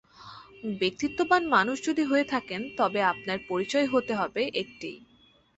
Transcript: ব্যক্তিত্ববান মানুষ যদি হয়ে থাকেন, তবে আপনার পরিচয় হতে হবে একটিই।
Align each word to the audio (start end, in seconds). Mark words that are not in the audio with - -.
ব্যক্তিত্ববান 0.79 1.43
মানুষ 1.47 1.77
যদি 1.85 2.03
হয়ে 2.03 2.23
থাকেন, 2.23 2.61
তবে 2.77 2.99
আপনার 3.03 3.37
পরিচয় 3.49 3.87
হতে 3.87 4.13
হবে 4.15 4.41
একটিই। 4.53 4.97